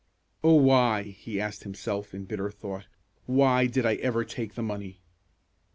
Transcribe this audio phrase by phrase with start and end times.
[0.43, 2.87] "Oh, why," he asked himself, in bitter thought,
[3.27, 4.99] "why did I ever take the money?"